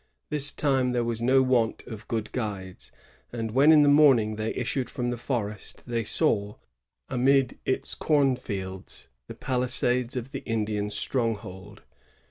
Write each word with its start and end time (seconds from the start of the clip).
This 0.31 0.51
time 0.51 0.93
there 0.93 1.03
was 1.03 1.21
no 1.21 1.43
want 1.43 1.83
of 1.85 2.07
good 2.07 2.31
guides; 2.31 2.91
and 3.31 3.51
when 3.51 3.71
in 3.71 3.83
the 3.83 3.87
morning 3.87 4.35
they 4.35 4.51
issued 4.55 4.89
from 4.89 5.11
the 5.11 5.15
forest, 5.15 5.83
they 5.85 6.03
saw, 6.03 6.55
amid 7.07 7.59
its 7.65 7.93
cornfields, 7.93 9.09
the 9.27 9.35
palisades 9.35 10.15
of 10.15 10.31
the 10.31 10.41
Indian 10.43 10.89
stronghold. 10.89 11.83